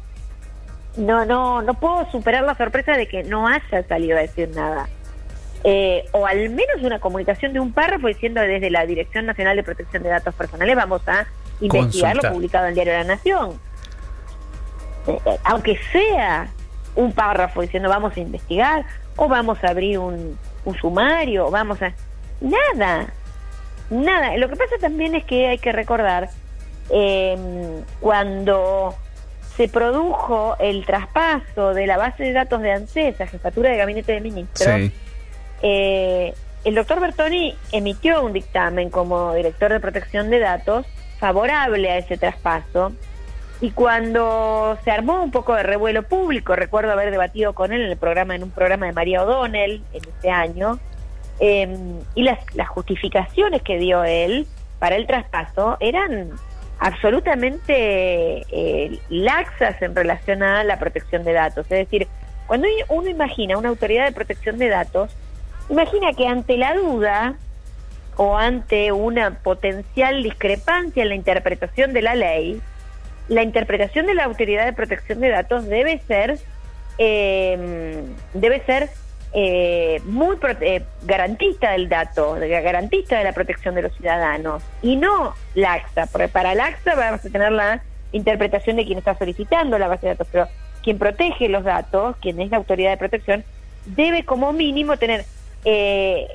no, 0.98 1.24
no, 1.24 1.62
no 1.62 1.74
puedo 1.75 2.06
superar 2.12 2.44
la 2.44 2.56
sorpresa 2.56 2.98
de 2.98 3.08
que 3.08 3.24
no 3.24 3.48
haya 3.48 3.88
salido 3.88 4.18
a 4.18 4.22
decir 4.22 4.50
nada. 4.53 4.89
Eh, 5.63 6.03
o 6.12 6.27
al 6.27 6.50
menos 6.50 6.84
una 6.84 7.00
comunicación 7.00 7.53
de 7.53 7.62
un 7.62 7.72
párrafo 7.72 8.08
diciendo 8.08 8.41
desde 8.41 8.70
la 8.70 8.86
Dirección 8.86 9.25
Nacional 9.25 9.56
de 9.56 9.63
Protección 9.63 10.03
de 10.03 10.10
Datos 10.10 10.36
Personales 10.36 10.75
vamos 10.75 11.08
a 11.08 11.27
investigar 11.62 12.16
lo 12.16 12.34
publicado 12.34 12.66
en 12.66 12.70
el 12.70 12.75
Diario 12.75 12.94
de 12.94 13.00
la 13.00 13.16
Nación. 13.16 13.60
Eh, 15.08 15.20
eh, 15.25 15.38
aunque 15.44 15.80
sea 15.92 16.50
un 16.96 17.12
párrafo 17.13 17.62
diciendo 17.62 17.89
vamos 17.89 18.16
a 18.18 18.20
investigar 18.20 18.86
o 19.16 19.28
vamos 19.28 19.63
a 19.63 19.70
abrir 19.70 20.00
un, 20.00 20.38
un 20.66 20.78
sumario, 20.78 21.48
o 21.48 21.51
vamos 21.51 21.82
a... 21.82 21.94
Nada, 22.42 23.13
nada. 23.89 24.38
Lo 24.38 24.50
que 24.50 24.56
pasa 24.56 24.75
también 24.80 25.16
es 25.16 25.25
que 25.25 25.48
hay 25.48 25.58
que 25.58 25.72
recordar 25.72 26.30
eh, 26.89 27.38
cuando 28.00 28.96
se 29.58 29.68
produjo 29.68 30.56
el 30.60 30.86
traspaso 30.86 31.74
de 31.74 31.86
la 31.86 31.98
base 31.98 32.24
de 32.24 32.34
datos 32.34 32.62
de 32.62 32.72
ANSES 32.72 33.20
a 33.20 33.28
Jefatura 33.28 33.70
de 33.70 33.78
Gabinete 33.78 34.13
de 34.13 34.22
Ministros, 34.22 34.92
eh, 35.62 36.34
el 36.63 36.75
doctor 36.75 37.01
Bertoni 37.01 37.58
emitió 37.72 38.24
un 38.24 38.32
dictamen 38.32 38.89
como 38.89 39.34
director 39.34 39.72
de 39.72 39.80
protección 39.80 40.30
de 40.30 40.39
datos 40.39 40.86
favorable 41.20 41.90
a 41.90 41.98
ese 41.98 42.18
traspaso. 42.18 42.94
Y 43.62 43.72
cuando 43.72 44.78
se 44.84 44.92
armó 44.92 45.22
un 45.22 45.32
poco 45.32 45.54
de 45.54 45.64
revuelo 45.64 46.04
público, 46.04 46.56
recuerdo 46.56 46.94
haber 46.94 47.12
debatido 47.12 47.54
con 47.54 47.74
él 47.74 47.82
en 47.82 47.92
el 47.92 47.98
programa, 47.98 48.36
en 48.36 48.44
un 48.44 48.52
programa 48.52 48.86
de 48.86 48.94
María 48.94 49.24
O'Donnell 49.24 49.84
en 49.94 50.02
ese 50.18 50.30
año, 50.30 50.80
eh, 51.42 51.78
y 52.16 52.24
las, 52.24 52.40
las 52.56 52.70
justificaciones 52.70 53.62
que 53.62 53.78
dio 53.78 54.04
él 54.04 54.48
para 54.80 54.96
el 54.96 55.08
traspaso 55.08 55.78
eran 55.82 56.32
absolutamente 56.80 58.46
eh, 58.50 59.00
laxas 59.10 59.82
en 59.82 59.96
relación 59.96 60.42
a 60.42 60.64
la 60.64 60.80
protección 60.80 61.24
de 61.24 61.34
datos. 61.34 61.66
Es 61.70 61.90
decir, 61.90 62.08
cuando 62.48 62.68
uno 62.88 63.10
imagina 63.10 63.58
una 63.58 63.70
autoridad 63.70 64.06
de 64.06 64.12
protección 64.12 64.58
de 64.58 64.70
datos, 64.70 65.12
imagina 65.70 66.14
que 66.14 66.28
ante 66.28 66.58
la 66.58 66.74
duda 66.74 67.36
o 68.22 68.36
ante 68.38 68.92
una 68.92 69.40
potencial 69.40 70.24
discrepancia 70.24 71.04
en 71.04 71.08
la 71.08 71.16
interpretación 71.16 71.94
de 71.94 72.02
la 72.02 72.16
ley, 72.16 72.62
la 73.30 73.44
interpretación 73.44 74.08
de 74.08 74.14
la 74.14 74.26
autoridad 74.26 74.66
de 74.66 74.74
protección 74.74 75.22
de 75.22 75.30
datos 75.30 75.66
debe 75.68 76.02
ser 76.06 76.38
eh, 76.98 78.04
debe 78.34 78.60
ser 78.66 78.90
eh, 79.32 80.02
muy 80.04 80.36
eh, 80.60 80.84
garantista 81.04 81.72
del 81.72 81.88
dato, 81.88 82.36
garantista 82.42 83.18
de 83.18 83.24
la 83.24 83.32
protección 83.32 83.74
de 83.74 83.84
los 83.84 83.96
ciudadanos 83.96 84.64
y 84.82 84.98
no 84.98 85.34
laxa, 85.56 86.08
porque 86.08 86.28
para 86.28 86.56
laxa 86.56 86.96
vamos 86.96 87.24
a 87.24 87.30
tener 87.30 87.54
la 87.54 87.82
interpretación 88.12 88.76
de 88.76 88.86
quien 88.86 88.98
está 88.98 89.18
solicitando 89.18 89.80
la 89.80 89.88
base 89.88 90.08
de 90.08 90.16
datos, 90.16 90.28
pero 90.30 90.50
quien 90.84 90.98
protege 90.98 91.48
los 91.48 91.64
datos, 91.64 92.18
quien 92.18 92.42
es 92.42 92.52
la 92.52 92.58
autoridad 92.58 92.90
de 92.92 92.98
protección, 92.98 93.46
debe 93.86 94.26
como 94.26 94.52
mínimo 94.52 94.98
tener 94.98 95.24
eh, 95.64 96.28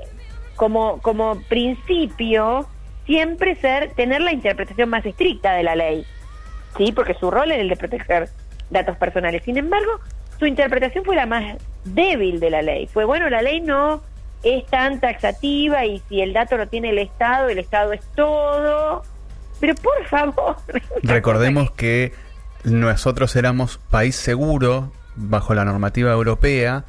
como, 0.56 1.00
como 1.00 1.40
principio 1.48 2.66
siempre 3.06 3.56
ser 3.56 3.92
tener 3.92 4.20
la 4.20 4.32
interpretación 4.32 4.88
más 4.88 5.04
estricta 5.04 5.52
de 5.52 5.62
la 5.62 5.74
ley, 5.74 6.06
sí, 6.76 6.92
porque 6.92 7.14
su 7.14 7.30
rol 7.30 7.52
es 7.52 7.58
el 7.58 7.68
de 7.68 7.76
proteger 7.76 8.28
datos 8.70 8.96
personales. 8.96 9.42
Sin 9.44 9.56
embargo, 9.56 10.00
su 10.38 10.46
interpretación 10.46 11.04
fue 11.04 11.16
la 11.16 11.26
más 11.26 11.56
débil 11.84 12.40
de 12.40 12.50
la 12.50 12.62
ley. 12.62 12.86
Fue, 12.86 13.04
bueno, 13.04 13.28
la 13.30 13.42
ley 13.42 13.60
no 13.60 14.02
es 14.42 14.66
tan 14.66 15.00
taxativa 15.00 15.84
y 15.86 16.02
si 16.08 16.20
el 16.20 16.32
dato 16.32 16.56
lo 16.56 16.68
tiene 16.68 16.90
el 16.90 16.98
Estado, 16.98 17.48
el 17.48 17.58
Estado 17.58 17.92
es 17.92 18.02
todo. 18.14 19.02
Pero 19.60 19.74
por 19.76 20.04
favor. 20.06 20.56
Recordemos 21.02 21.70
que 21.70 22.12
nosotros 22.64 23.36
éramos 23.36 23.78
país 23.78 24.16
seguro 24.16 24.92
bajo 25.16 25.54
la 25.54 25.64
normativa 25.64 26.12
europea 26.12 26.84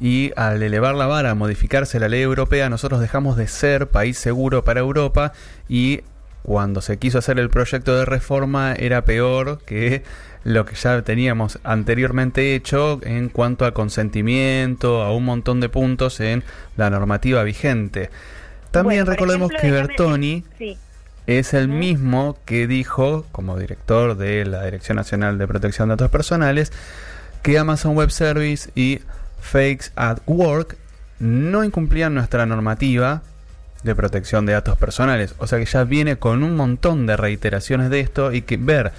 y 0.00 0.32
al 0.36 0.62
elevar 0.62 0.94
la 0.94 1.06
vara, 1.06 1.34
modificarse 1.34 1.98
la 1.98 2.08
ley 2.08 2.22
europea, 2.22 2.68
nosotros 2.68 3.00
dejamos 3.00 3.36
de 3.36 3.48
ser 3.48 3.88
país 3.88 4.18
seguro 4.18 4.64
para 4.64 4.80
Europa 4.80 5.32
y 5.68 6.02
cuando 6.42 6.80
se 6.80 6.98
quiso 6.98 7.18
hacer 7.18 7.38
el 7.38 7.50
proyecto 7.50 7.96
de 7.96 8.04
reforma 8.04 8.74
era 8.74 9.04
peor 9.04 9.60
que 9.66 10.02
lo 10.44 10.64
que 10.64 10.76
ya 10.76 11.02
teníamos 11.02 11.58
anteriormente 11.64 12.54
hecho 12.54 13.00
en 13.02 13.28
cuanto 13.28 13.66
a 13.66 13.74
consentimiento, 13.74 15.02
a 15.02 15.14
un 15.14 15.24
montón 15.24 15.60
de 15.60 15.68
puntos 15.68 16.20
en 16.20 16.44
la 16.76 16.90
normativa 16.90 17.42
vigente. 17.42 18.10
También 18.70 19.04
recordemos 19.06 19.50
que 19.50 19.70
Bertoni 19.70 20.44
es 21.26 21.52
el 21.52 21.68
mismo 21.68 22.38
que 22.46 22.66
dijo, 22.66 23.26
como 23.32 23.58
director 23.58 24.16
de 24.16 24.46
la 24.46 24.64
Dirección 24.64 24.96
Nacional 24.96 25.36
de 25.36 25.46
Protección 25.46 25.88
de 25.88 25.94
Datos 25.96 26.10
Personales, 26.10 26.72
que 27.42 27.58
Amazon 27.58 27.94
Web 27.94 28.10
Service 28.10 28.70
y 28.74 29.00
Fakes 29.40 29.92
at 29.96 30.18
Work 30.26 30.76
no 31.18 31.64
incumplían 31.64 32.14
nuestra 32.14 32.46
normativa 32.46 33.22
de 33.82 33.94
protección 33.94 34.46
de 34.46 34.52
datos 34.52 34.76
personales. 34.76 35.34
O 35.38 35.46
sea 35.46 35.58
que 35.58 35.66
ya 35.66 35.84
viene 35.84 36.16
con 36.16 36.42
un 36.42 36.56
montón 36.56 37.06
de 37.06 37.16
reiteraciones 37.16 37.90
de 37.90 38.00
esto 38.00 38.32
y 38.32 38.42
que 38.42 38.56
ver 38.56 38.92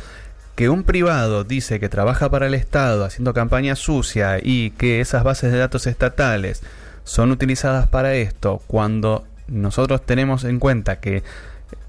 que 0.55 0.69
un 0.69 0.83
privado 0.83 1.43
dice 1.43 1.79
que 1.79 1.87
trabaja 1.87 2.29
para 2.29 2.47
el 2.47 2.53
Estado 2.53 3.05
haciendo 3.05 3.33
campaña 3.33 3.75
sucia 3.75 4.39
y 4.41 4.71
que 4.71 4.99
esas 4.99 5.23
bases 5.23 5.51
de 5.51 5.57
datos 5.57 5.87
estatales 5.87 6.61
son 7.05 7.31
utilizadas 7.31 7.87
para 7.87 8.13
esto 8.15 8.61
cuando 8.67 9.25
nosotros 9.47 10.05
tenemos 10.05 10.43
en 10.43 10.59
cuenta 10.59 10.99
que 10.99 11.23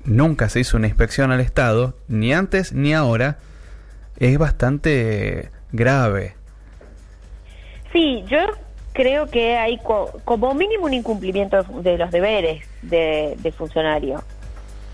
nunca 0.05 0.49
se 0.49 0.61
hizo 0.61 0.77
una 0.77 0.87
inspección 0.87 1.33
al 1.33 1.41
Estado, 1.41 1.97
ni 2.09 2.33
antes 2.33 2.73
ni 2.73 2.95
ahora, 2.95 3.39
es 4.19 4.39
bastante 4.39 5.51
grave. 5.73 6.37
Sí, 7.93 8.25
yo 8.27 8.39
creo 8.93 9.27
que 9.27 9.57
hay 9.57 9.79
como 10.25 10.55
mínimo 10.55 10.85
un 10.85 10.95
incumplimiento 10.95 11.63
de 11.63 11.99
los 11.99 12.11
deberes 12.11 12.65
de, 12.83 13.55
funcionario. 13.57 14.23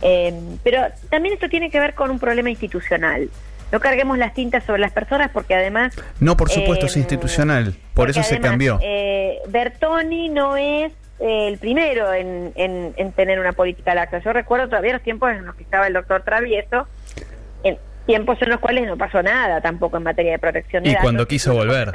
Eh, 0.02 0.34
pero 0.62 0.82
también 1.10 1.34
esto 1.34 1.48
tiene 1.48 1.70
que 1.70 1.80
ver 1.80 1.94
con 1.94 2.10
un 2.10 2.18
problema 2.18 2.50
institucional. 2.50 3.30
No 3.72 3.80
carguemos 3.80 4.16
las 4.18 4.32
tintas 4.34 4.64
sobre 4.64 4.80
las 4.80 4.92
personas 4.92 5.30
porque 5.32 5.54
además... 5.54 5.94
No, 6.20 6.36
por 6.36 6.50
supuesto, 6.50 6.86
es 6.86 6.96
eh, 6.96 7.00
institucional. 7.00 7.74
Por 7.94 8.10
eso 8.10 8.22
se 8.22 8.38
cambió. 8.38 8.78
Eh, 8.82 9.38
Bertoni 9.48 10.28
no 10.28 10.56
es 10.56 10.92
el 11.18 11.58
primero 11.58 12.12
en, 12.12 12.52
en, 12.54 13.12
tener 13.12 13.40
una 13.40 13.52
política 13.52 13.94
laxa. 13.94 14.18
Yo 14.18 14.32
recuerdo 14.32 14.68
todavía 14.68 14.92
los 14.92 15.02
tiempos 15.02 15.32
en 15.32 15.46
los 15.46 15.54
que 15.56 15.62
estaba 15.64 15.86
el 15.86 15.94
doctor 15.94 16.22
Travieso, 16.22 16.86
en 17.64 17.78
tiempos 18.04 18.40
en 18.42 18.50
los 18.50 18.60
cuales 18.60 18.86
no 18.86 18.96
pasó 18.96 19.22
nada 19.22 19.60
tampoco 19.60 19.96
en 19.96 20.04
materia 20.04 20.32
de 20.32 20.38
protección 20.38 20.84
de 20.84 20.90
y 20.90 20.96
cuando 20.96 21.26
quiso 21.26 21.54
volver 21.54 21.90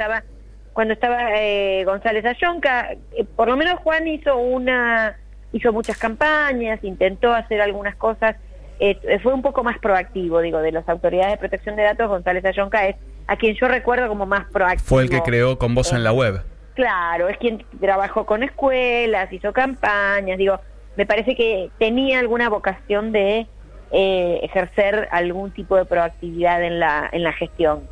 cuando 0.72 0.94
estaba 0.94 1.36
eh, 1.36 1.84
González 1.84 2.24
Ayonca, 2.24 2.92
eh, 2.92 3.24
por 3.36 3.48
lo 3.48 3.56
menos 3.56 3.78
Juan 3.80 4.08
hizo 4.08 4.36
una, 4.36 5.16
hizo 5.52 5.72
muchas 5.72 5.98
campañas, 5.98 6.82
intentó 6.82 7.32
hacer 7.32 7.60
algunas 7.60 7.94
cosas, 7.96 8.36
eh, 8.80 9.18
fue 9.22 9.34
un 9.34 9.42
poco 9.42 9.62
más 9.62 9.78
proactivo, 9.78 10.40
digo, 10.40 10.58
de 10.60 10.72
las 10.72 10.88
autoridades 10.88 11.32
de 11.32 11.38
protección 11.38 11.76
de 11.76 11.82
datos, 11.82 12.08
González 12.08 12.44
Ayonca 12.44 12.86
es 12.88 12.96
a 13.26 13.36
quien 13.36 13.54
yo 13.54 13.68
recuerdo 13.68 14.08
como 14.08 14.26
más 14.26 14.46
proactivo. 14.50 14.88
Fue 14.88 15.02
el 15.02 15.10
que 15.10 15.20
creó 15.20 15.58
con 15.58 15.74
voz 15.74 15.92
en 15.92 16.02
la 16.02 16.12
web. 16.12 16.42
Claro, 16.74 17.28
es 17.28 17.36
quien 17.36 17.64
trabajó 17.80 18.24
con 18.24 18.42
escuelas, 18.42 19.32
hizo 19.32 19.52
campañas, 19.52 20.38
digo, 20.38 20.58
me 20.96 21.06
parece 21.06 21.36
que 21.36 21.70
tenía 21.78 22.18
alguna 22.18 22.48
vocación 22.48 23.12
de 23.12 23.46
ejercer 23.94 25.06
algún 25.10 25.50
tipo 25.50 25.76
de 25.76 25.84
proactividad 25.84 26.62
en 26.62 26.80
la, 26.80 27.10
en 27.12 27.22
la 27.22 27.32
gestión. 27.34 27.86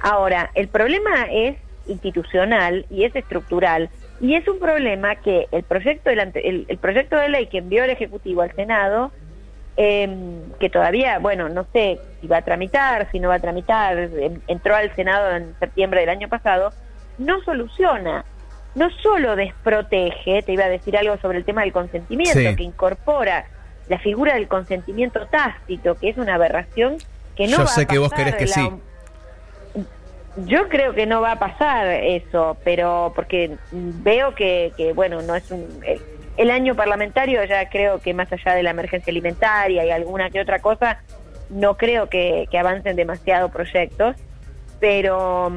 Ahora, 0.00 0.50
el 0.54 0.66
problema 0.66 1.26
es 1.30 1.56
institucional 1.86 2.86
y 2.90 3.04
es 3.04 3.14
estructural 3.14 3.90
y 4.20 4.34
es 4.36 4.46
un 4.48 4.58
problema 4.58 5.16
que 5.16 5.48
el 5.50 5.64
proyecto 5.64 6.10
de, 6.10 6.30
el, 6.44 6.64
el 6.68 6.78
proyecto 6.78 7.16
de 7.16 7.28
ley 7.28 7.46
que 7.46 7.58
envió 7.58 7.84
el 7.84 7.90
Ejecutivo 7.90 8.42
al 8.42 8.54
Senado, 8.54 9.10
em, 9.76 10.52
que 10.60 10.70
todavía, 10.70 11.18
bueno, 11.18 11.48
no 11.48 11.66
sé 11.72 11.98
si 12.20 12.26
va 12.26 12.38
a 12.38 12.42
tramitar, 12.42 13.10
si 13.10 13.18
no 13.18 13.28
va 13.28 13.36
a 13.36 13.40
tramitar, 13.40 13.98
em, 13.98 14.40
entró 14.46 14.76
al 14.76 14.94
Senado 14.94 15.36
en 15.36 15.54
septiembre 15.58 16.00
del 16.00 16.10
año 16.10 16.28
pasado, 16.28 16.72
no 17.18 17.42
soluciona, 17.42 18.24
no 18.74 18.90
solo 19.02 19.36
desprotege, 19.36 20.42
te 20.42 20.52
iba 20.52 20.64
a 20.64 20.68
decir 20.68 20.96
algo 20.96 21.16
sobre 21.18 21.38
el 21.38 21.44
tema 21.44 21.62
del 21.62 21.72
consentimiento, 21.72 22.56
que 22.56 22.62
incorpora 22.62 23.46
la 23.88 23.98
figura 23.98 24.34
del 24.34 24.48
consentimiento 24.48 25.26
tácito, 25.26 25.96
que 25.96 26.08
es 26.08 26.16
una 26.16 26.36
aberración 26.36 26.96
que 27.36 27.46
no 27.46 27.58
Yo 27.58 27.66
sé 27.66 27.86
que 27.86 27.98
vos 27.98 28.12
querés 28.12 28.36
que 28.36 28.46
sí. 28.46 28.70
Yo 30.36 30.68
creo 30.68 30.94
que 30.94 31.06
no 31.06 31.20
va 31.20 31.32
a 31.32 31.38
pasar 31.38 31.86
eso, 31.86 32.56
pero 32.64 33.12
porque 33.14 33.56
veo 33.72 34.34
que, 34.34 34.92
bueno, 34.94 35.22
no 35.22 35.34
es 35.36 35.50
un... 35.50 35.64
El, 36.36 36.50
año 36.50 36.74
parlamentario 36.74 37.44
ya 37.44 37.68
creo 37.68 38.00
que 38.00 38.12
más 38.14 38.32
allá 38.32 38.54
de 38.54 38.64
la 38.64 38.70
emergencia 38.70 39.12
alimentaria 39.12 39.84
y 39.84 39.90
alguna 39.90 40.30
que 40.30 40.40
otra 40.40 40.58
cosa, 40.58 41.00
no 41.50 41.76
creo 41.76 42.08
que, 42.08 42.48
que 42.50 42.58
avancen 42.58 42.96
demasiado 42.96 43.50
proyectos, 43.50 44.16
pero, 44.80 45.52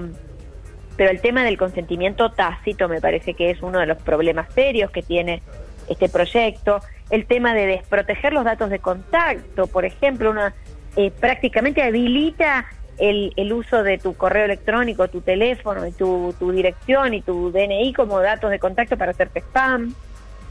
pero 0.96 1.10
el 1.10 1.22
tema 1.22 1.44
del 1.44 1.58
consentimiento 1.58 2.32
tácito 2.32 2.88
me 2.88 3.02
parece 3.02 3.34
que 3.34 3.50
es 3.50 3.64
uno 3.64 3.80
de 3.80 3.88
los 3.88 3.98
problemas 3.98 4.54
serios 4.54 4.92
que 4.92 5.02
tiene 5.02 5.42
este 5.90 6.08
proyecto. 6.08 6.82
El 7.10 7.26
tema 7.26 7.56
de 7.56 7.66
desproteger 7.66 8.32
los 8.32 8.44
datos 8.44 8.70
de 8.70 8.78
contacto, 8.78 9.66
por 9.66 9.86
ejemplo, 9.86 10.30
una, 10.30 10.54
eh, 10.96 11.12
prácticamente 11.12 11.82
habilita 11.84 12.66
el, 12.98 13.34
el, 13.36 13.54
uso 13.54 13.84
de 13.84 13.98
tu 13.98 14.16
correo 14.16 14.46
electrónico, 14.46 15.08
tu 15.08 15.22
teléfono, 15.22 15.86
y 15.86 15.92
tu, 15.92 16.34
tu, 16.40 16.52
dirección 16.52 17.14
y 17.14 17.22
tu 17.22 17.52
DNI 17.52 17.94
como 17.94 18.20
datos 18.20 18.52
de 18.52 18.60
contacto 18.60 18.98
para 18.98 19.12
hacerte 19.12 19.40
spam, 19.40 19.94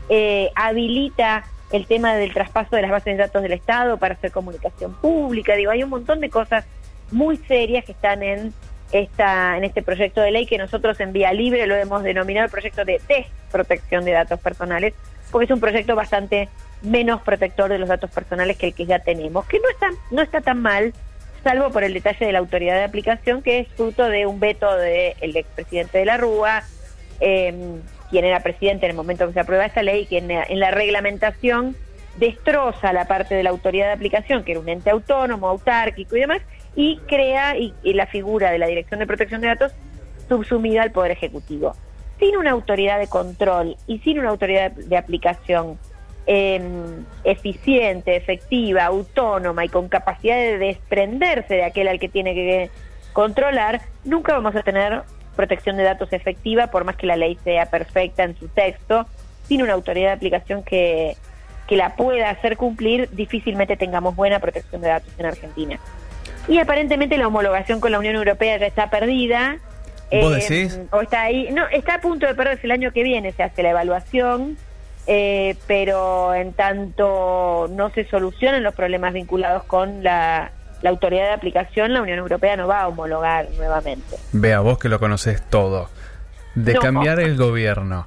eh, 0.08 0.50
habilita 0.54 1.44
el 1.72 1.86
tema 1.86 2.14
del 2.14 2.32
traspaso 2.32 2.76
de 2.76 2.82
las 2.82 2.90
bases 2.90 3.16
de 3.16 3.24
datos 3.24 3.42
del 3.42 3.52
Estado 3.52 3.98
para 3.98 4.14
hacer 4.14 4.30
comunicación 4.30 4.94
pública, 4.94 5.54
digo, 5.54 5.70
hay 5.70 5.82
un 5.82 5.90
montón 5.90 6.20
de 6.20 6.30
cosas 6.30 6.64
muy 7.10 7.36
serias 7.36 7.84
que 7.84 7.92
están 7.92 8.22
en 8.22 8.52
esta 8.92 9.56
en 9.56 9.64
este 9.64 9.82
proyecto 9.82 10.20
de 10.20 10.30
ley 10.30 10.46
que 10.46 10.58
nosotros 10.58 11.00
en 11.00 11.12
Vía 11.12 11.32
Libre 11.32 11.66
lo 11.66 11.74
hemos 11.74 12.02
denominado 12.04 12.46
el 12.46 12.52
proyecto 12.52 12.84
de 12.84 13.00
desprotección 13.08 14.04
de 14.04 14.12
datos 14.12 14.38
personales, 14.40 14.94
porque 15.30 15.46
es 15.46 15.50
un 15.50 15.60
proyecto 15.60 15.96
bastante 15.96 16.48
menos 16.82 17.22
protector 17.22 17.68
de 17.68 17.78
los 17.78 17.88
datos 17.88 18.10
personales 18.10 18.56
que 18.56 18.68
el 18.68 18.74
que 18.74 18.86
ya 18.86 19.00
tenemos, 19.00 19.46
que 19.46 19.58
no 19.58 19.68
está 19.70 19.90
no 20.10 20.22
está 20.22 20.40
tan 20.40 20.62
mal, 20.62 20.94
salvo 21.46 21.70
por 21.70 21.84
el 21.84 21.94
detalle 21.94 22.26
de 22.26 22.32
la 22.32 22.40
autoridad 22.40 22.74
de 22.74 22.82
aplicación, 22.82 23.40
que 23.40 23.60
es 23.60 23.68
fruto 23.68 24.08
de 24.08 24.26
un 24.26 24.40
veto 24.40 24.74
del 24.74 25.36
expresidente 25.36 25.98
de 25.98 26.04
la 26.04 26.16
Rúa, 26.16 26.64
em, 27.20 27.82
quien 28.10 28.24
era 28.24 28.40
presidente 28.40 28.86
en 28.86 28.90
el 28.90 28.96
momento 28.96 29.28
que 29.28 29.32
se 29.32 29.38
aprueba 29.38 29.64
esta 29.64 29.84
ley, 29.84 30.06
quien 30.06 30.28
en 30.28 30.58
la 30.58 30.72
reglamentación 30.72 31.76
destroza 32.16 32.92
la 32.92 33.04
parte 33.04 33.36
de 33.36 33.44
la 33.44 33.50
autoridad 33.50 33.86
de 33.86 33.92
aplicación, 33.92 34.42
que 34.42 34.52
era 34.52 34.60
un 34.60 34.68
ente 34.68 34.90
autónomo, 34.90 35.46
autárquico 35.46 36.16
y 36.16 36.20
demás, 36.20 36.42
y 36.74 36.98
crea 37.06 37.56
y, 37.56 37.72
la 37.84 38.08
figura 38.08 38.50
de 38.50 38.58
la 38.58 38.66
Dirección 38.66 38.98
de 38.98 39.06
Protección 39.06 39.40
de 39.40 39.46
Datos 39.46 39.72
subsumida 40.28 40.82
al 40.82 40.90
Poder 40.90 41.12
Ejecutivo. 41.12 41.76
Sin 42.18 42.36
una 42.36 42.50
autoridad 42.50 42.98
de 42.98 43.06
control 43.06 43.76
y 43.86 44.00
sin 44.00 44.18
una 44.18 44.30
autoridad 44.30 44.72
de 44.72 44.96
aplicación 44.96 45.78
em, 46.26 47.04
eficiente, 47.24 48.16
efectiva, 48.16 48.84
autónoma 48.84 49.64
y 49.64 49.68
con 49.68 49.88
capacidad 49.88 50.36
de 50.36 50.58
desprenderse 50.58 51.54
de 51.54 51.64
aquel 51.64 51.88
al 51.88 51.98
que 51.98 52.08
tiene 52.08 52.34
que 52.34 52.70
controlar, 53.12 53.80
nunca 54.04 54.32
vamos 54.34 54.54
a 54.56 54.62
tener 54.62 55.02
protección 55.36 55.76
de 55.76 55.84
datos 55.84 56.12
efectiva, 56.12 56.68
por 56.68 56.84
más 56.84 56.96
que 56.96 57.06
la 57.06 57.16
ley 57.16 57.38
sea 57.44 57.66
perfecta 57.66 58.24
en 58.24 58.36
su 58.36 58.48
texto, 58.48 59.06
sin 59.46 59.62
una 59.62 59.74
autoridad 59.74 60.08
de 60.08 60.14
aplicación 60.14 60.62
que, 60.62 61.16
que 61.66 61.76
la 61.76 61.94
pueda 61.94 62.30
hacer 62.30 62.56
cumplir, 62.56 63.08
difícilmente 63.10 63.76
tengamos 63.76 64.16
buena 64.16 64.40
protección 64.40 64.80
de 64.80 64.88
datos 64.88 65.12
en 65.18 65.26
Argentina. 65.26 65.78
Y 66.48 66.58
aparentemente 66.58 67.18
la 67.18 67.26
homologación 67.26 67.80
con 67.80 67.92
la 67.92 67.98
Unión 67.98 68.14
Europea 68.14 68.56
ya 68.58 68.66
está 68.66 68.88
perdida. 68.88 69.58
¿Vos 70.10 70.32
eh, 70.32 70.40
decís? 70.40 70.80
O 70.92 71.00
está 71.00 71.22
ahí. 71.22 71.48
No, 71.52 71.66
está 71.68 71.96
a 71.96 72.00
punto 72.00 72.26
de 72.26 72.34
perderse 72.34 72.66
el 72.66 72.70
año 72.70 72.92
que 72.92 73.02
viene, 73.02 73.32
se 73.32 73.42
hace 73.42 73.62
la 73.62 73.70
evaluación, 73.70 74.56
eh, 75.06 75.56
pero 75.66 76.34
en 76.34 76.52
tanto 76.52 77.68
no 77.70 77.90
se 77.90 78.06
solucionan 78.08 78.62
los 78.62 78.74
problemas 78.74 79.12
vinculados 79.12 79.64
con 79.64 80.02
la, 80.02 80.52
la 80.82 80.90
autoridad 80.90 81.24
de 81.24 81.32
aplicación, 81.32 81.92
la 81.92 82.02
Unión 82.02 82.18
Europea 82.18 82.56
no 82.56 82.66
va 82.66 82.82
a 82.82 82.88
homologar 82.88 83.48
nuevamente. 83.56 84.16
Vea, 84.32 84.60
vos 84.60 84.78
que 84.78 84.88
lo 84.88 84.98
conoces 84.98 85.42
todo. 85.48 85.88
De 86.54 86.74
cambiar 86.74 87.20
el 87.20 87.36
gobierno, 87.36 88.06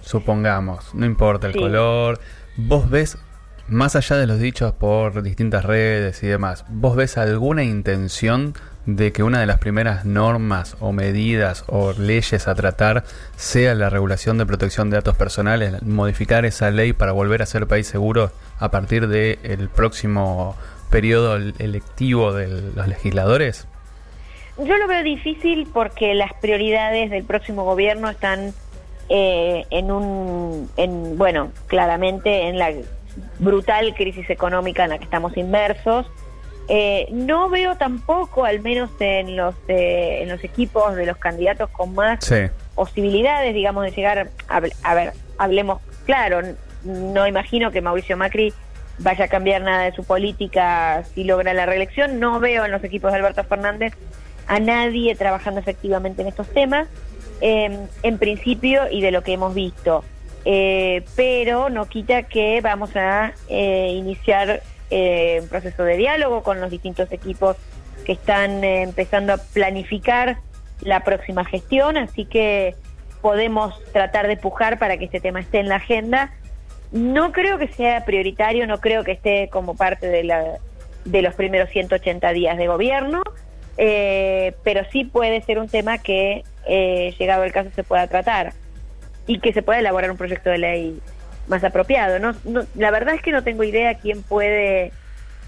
supongamos, 0.00 0.94
no 0.94 1.06
importa 1.06 1.46
el 1.46 1.54
color, 1.54 2.18
vos 2.56 2.90
ves 2.90 3.18
más 3.68 3.96
allá 3.96 4.16
de 4.16 4.26
los 4.26 4.38
dichos 4.38 4.72
por 4.72 5.22
distintas 5.22 5.64
redes 5.64 6.22
y 6.22 6.26
demás, 6.26 6.64
¿vos 6.68 6.96
ves 6.96 7.16
alguna 7.16 7.64
intención 7.64 8.54
de 8.86 9.12
que 9.12 9.22
una 9.22 9.40
de 9.40 9.46
las 9.46 9.58
primeras 9.58 10.04
normas 10.04 10.76
o 10.80 10.92
medidas 10.92 11.64
o 11.66 11.92
leyes 11.92 12.48
a 12.48 12.54
tratar 12.54 13.04
sea 13.36 13.74
la 13.74 13.90
regulación 13.90 14.38
de 14.38 14.46
protección 14.46 14.90
de 14.90 14.96
datos 14.96 15.16
personales, 15.16 15.82
modificar 15.82 16.44
esa 16.44 16.70
ley 16.70 16.92
para 16.92 17.12
volver 17.12 17.42
a 17.42 17.46
ser 17.46 17.66
país 17.66 17.86
seguro 17.86 18.30
a 18.58 18.70
partir 18.70 19.08
del 19.08 19.68
próximo 19.68 20.56
periodo 20.90 21.36
electivo 21.36 22.32
de 22.32 22.72
los 22.74 22.88
legisladores? 22.88 23.66
Yo 24.58 24.76
lo 24.78 24.86
veo 24.86 25.02
difícil 25.02 25.68
porque 25.72 26.14
las 26.14 26.32
prioridades 26.34 27.10
del 27.10 27.24
próximo 27.24 27.64
gobierno 27.64 28.08
están 28.08 28.54
eh, 29.08 29.66
en 29.70 29.90
un, 29.90 30.70
en, 30.76 31.18
bueno, 31.18 31.50
claramente 31.66 32.48
en 32.48 32.58
la 32.58 32.72
brutal 33.38 33.94
crisis 33.94 34.30
económica 34.30 34.84
en 34.84 34.90
la 34.90 34.98
que 34.98 35.04
estamos 35.04 35.36
inmersos. 35.36 36.06
Eh, 36.68 37.06
no 37.12 37.48
veo 37.48 37.76
tampoco, 37.76 38.44
al 38.44 38.60
menos 38.60 38.90
en 38.98 39.36
los 39.36 39.54
eh, 39.68 40.22
en 40.22 40.28
los 40.28 40.42
equipos 40.42 40.96
de 40.96 41.06
los 41.06 41.16
candidatos 41.16 41.70
con 41.70 41.94
más 41.94 42.18
posibilidades, 42.74 43.54
digamos, 43.54 43.84
de 43.84 43.92
llegar 43.92 44.30
a, 44.48 44.56
a, 44.82 44.94
ver, 44.94 45.12
hablemos 45.38 45.80
claro, 46.04 46.40
no 46.82 47.26
imagino 47.26 47.70
que 47.70 47.80
Mauricio 47.80 48.16
Macri 48.16 48.52
vaya 48.98 49.26
a 49.26 49.28
cambiar 49.28 49.62
nada 49.62 49.84
de 49.84 49.92
su 49.92 50.04
política 50.04 51.04
si 51.14 51.24
logra 51.24 51.54
la 51.54 51.66
reelección. 51.66 52.18
No 52.18 52.40
veo 52.40 52.64
en 52.64 52.70
los 52.70 52.82
equipos 52.82 53.12
de 53.12 53.18
Alberto 53.18 53.44
Fernández 53.44 53.94
a 54.46 54.60
nadie 54.60 55.14
trabajando 55.14 55.60
efectivamente 55.60 56.22
en 56.22 56.28
estos 56.28 56.48
temas, 56.48 56.88
eh, 57.40 57.78
en 58.02 58.18
principio 58.18 58.82
y 58.90 59.02
de 59.02 59.10
lo 59.10 59.22
que 59.22 59.34
hemos 59.34 59.54
visto. 59.54 60.04
Eh, 60.44 61.04
pero 61.16 61.68
no 61.70 61.86
quita 61.86 62.22
que 62.22 62.60
vamos 62.60 62.94
a 62.94 63.32
eh, 63.48 63.92
iniciar 63.92 64.62
eh, 64.90 65.40
un 65.42 65.48
proceso 65.48 65.84
de 65.84 65.96
diálogo 65.96 66.42
con 66.42 66.60
los 66.60 66.70
distintos 66.70 67.10
equipos 67.12 67.56
que 68.04 68.12
están 68.12 68.62
empezando 68.62 69.32
a 69.32 69.38
planificar 69.38 70.38
la 70.80 71.00
próxima 71.00 71.44
gestión, 71.44 71.96
así 71.96 72.24
que 72.24 72.74
podemos 73.20 73.74
tratar 73.92 74.28
de 74.28 74.36
pujar 74.36 74.78
para 74.78 74.96
que 74.96 75.06
este 75.06 75.20
tema 75.20 75.40
esté 75.40 75.58
en 75.58 75.68
la 75.68 75.76
agenda. 75.76 76.32
No 76.92 77.32
creo 77.32 77.58
que 77.58 77.68
sea 77.68 78.04
prioritario, 78.04 78.66
no 78.66 78.78
creo 78.78 79.02
que 79.02 79.12
esté 79.12 79.48
como 79.50 79.74
parte 79.74 80.06
de, 80.06 80.22
la, 80.22 80.58
de 81.04 81.22
los 81.22 81.34
primeros 81.34 81.70
180 81.70 82.32
días 82.32 82.56
de 82.56 82.68
gobierno, 82.68 83.22
pero 83.76 84.84
sí 84.92 85.04
puede 85.04 85.42
ser 85.42 85.58
un 85.58 85.68
tema 85.68 85.98
que, 85.98 86.44
llegado 87.18 87.42
el 87.42 87.52
caso, 87.52 87.70
se 87.74 87.82
pueda 87.82 88.06
tratar 88.06 88.52
y 89.26 89.40
que 89.40 89.52
se 89.52 89.62
pueda 89.62 89.80
elaborar 89.80 90.10
un 90.10 90.16
proyecto 90.16 90.50
de 90.50 90.58
ley 90.58 91.00
más 91.48 91.64
apropiado. 91.64 92.18
No, 92.18 92.34
la 92.74 92.90
verdad 92.90 93.14
es 93.14 93.22
que 93.22 93.32
no 93.32 93.42
tengo 93.42 93.64
idea 93.64 93.98
quién 93.98 94.22
puede 94.22 94.92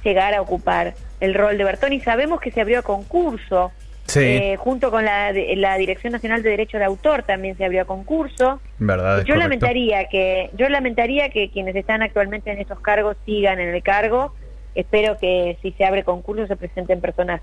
llegar 0.04 0.34
a 0.34 0.40
ocupar 0.40 0.94
el 1.20 1.34
rol 1.34 1.58
de 1.58 1.64
Bertoni. 1.64 2.00
Sabemos 2.00 2.40
que 2.40 2.50
se 2.50 2.61
abrió 2.61 2.80
a 2.80 2.82
concurso. 2.82 3.72
Eh, 4.16 4.56
junto 4.56 4.90
con 4.90 5.04
la, 5.04 5.32
la 5.32 5.76
Dirección 5.76 6.14
Nacional 6.14 6.42
de 6.42 6.48
Derecho 6.48 6.78
de 6.78 6.84
Autor 6.84 7.24
también 7.24 7.58
se 7.58 7.64
abrió 7.66 7.82
a 7.82 7.84
concurso. 7.84 8.58
¿Verdad? 8.78 9.22
Yo 9.24 9.37
lamentaría 9.37 10.08
que 10.08 10.48
yo 10.56 10.66
lamentaría 10.70 11.28
que 11.28 11.50
quienes 11.50 11.76
están 11.76 12.00
actualmente 12.00 12.50
en 12.50 12.58
estos 12.58 12.80
cargos 12.80 13.18
sigan 13.26 13.61
en 13.61 13.74
el 13.74 13.82
cargo. 13.82 14.34
Espero 14.74 15.18
que 15.18 15.58
si 15.61 15.72
se 15.72 15.84
abre 15.84 16.04
concurso 16.04 16.46
se 16.46 16.56
presenten 16.56 17.02
personas 17.02 17.42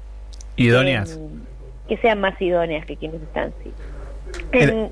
idóneas 0.56 1.20
que 1.88 1.98
sean 1.98 2.20
más 2.20 2.42
idóneas 2.42 2.84
que 2.88 2.96
quienes 2.98 3.22
están. 3.22 3.54
Sí 3.64 3.72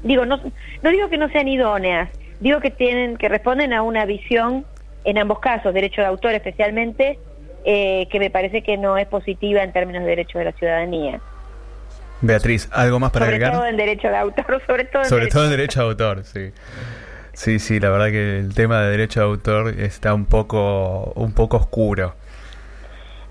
digo, 0.03 0.25
no, 0.25 0.39
no 0.81 0.89
digo 0.89 1.09
que 1.09 1.17
no 1.17 1.29
sean 1.29 1.47
idóneas, 1.47 2.09
digo 2.43 2.59
que 2.59 2.69
tienen, 2.69 3.17
que 3.17 3.29
responden 3.29 3.73
a 3.73 3.81
una 3.81 4.05
visión, 4.05 4.65
en 5.05 5.17
ambos 5.17 5.39
casos, 5.39 5.73
derecho 5.73 6.01
de 6.01 6.07
autor 6.07 6.33
especialmente, 6.33 7.17
eh, 7.65 8.07
que 8.11 8.19
me 8.19 8.29
parece 8.29 8.61
que 8.61 8.77
no 8.77 8.97
es 8.97 9.07
positiva 9.07 9.63
en 9.63 9.73
términos 9.73 10.03
de 10.03 10.09
derecho 10.09 10.37
de 10.37 10.45
la 10.45 10.51
ciudadanía. 10.51 11.19
Beatriz, 12.21 12.69
¿algo 12.71 12.99
más 12.99 13.11
para 13.11 13.25
agregar? 13.25 13.51
Sobre 13.51 13.59
todo 13.59 13.69
en 13.69 13.77
derecho 13.77 14.07
de 14.09 14.17
autor, 14.17 14.61
sobre 14.67 14.85
todo 14.85 15.01
en 15.01 15.09
Sobre 15.09 15.21
derecho 15.21 15.37
todo 15.37 15.45
en 15.45 15.51
derecho 15.51 15.79
de 15.79 15.85
autor, 15.85 16.23
sí. 16.25 16.51
Sí, 17.33 17.57
sí, 17.57 17.79
la 17.79 17.89
verdad 17.89 18.11
que 18.11 18.39
el 18.39 18.53
tema 18.53 18.81
de 18.81 18.91
derecho 18.91 19.21
de 19.21 19.25
autor 19.25 19.79
está 19.79 20.13
un 20.13 20.25
poco, 20.25 21.13
un 21.15 21.33
poco 21.33 21.57
oscuro. 21.57 22.13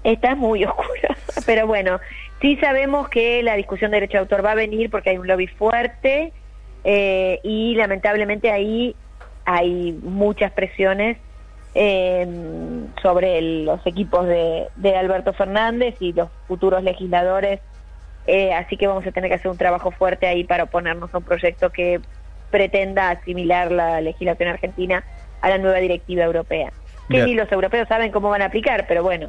Está 0.03 0.35
muy 0.35 0.65
oscuro, 0.67 1.15
pero 1.47 1.67
bueno, 1.67 2.01
Sí 2.43 2.57
sabemos 2.57 3.09
que 3.09 3.41
la 3.45 3.55
discusión 3.55 3.93
de 3.93 3.99
derecho 3.99 4.15
de 4.15 4.19
autor 4.19 4.45
va 4.45 4.51
a 4.51 4.57
venir 4.57 4.91
porque 4.91 5.11
hay 5.11 5.17
un 5.17 5.29
lobby 5.29 5.47
fuerte 5.47 6.33
eh, 6.83 7.39
y 7.45 7.77
lamentablemente 7.77 8.51
ahí 8.51 8.97
hay 9.45 9.93
muchas 10.03 10.53
presiones 10.53 11.19
eh, 11.75 12.27
sobre 13.01 13.41
los 13.65 13.85
equipos 13.87 14.27
de, 14.27 14.97
Alberto 14.97 15.33
Fernández 15.33 15.95
y 16.01 16.13
los 16.13 16.29
futuros 16.47 16.83
legisladores, 16.83 17.61
eh, 18.27 18.53
así 18.53 18.77
que 18.77 18.87
vamos 18.87 19.07
a 19.07 19.13
tener 19.13 19.31
que 19.31 19.37
hacer 19.37 19.51
un 19.51 19.57
trabajo 19.57 19.91
fuerte 19.91 20.27
ahí 20.27 20.45
para 20.45 20.65
oponernos 20.65 21.13
a 21.15 21.19
un 21.19 21.25
proyecto 21.25 21.71
que 21.71 22.01
pretenda 22.51 23.11
asimilar 23.11 23.73
la 23.73 24.01
legislación 24.01 24.51
argentina 24.51 25.03
a 25.41 25.49
la 25.49 25.59
nueva 25.59 25.79
directiva 25.79 26.25
europea. 26.25 26.73
Que 27.09 27.25
ni 27.25 27.35
los 27.35 27.51
europeos 27.51 27.89
saben 27.89 28.13
cómo 28.13 28.31
van 28.31 28.43
a 28.43 28.47
aplicar, 28.47 28.87
pero 28.87 29.03
bueno. 29.03 29.29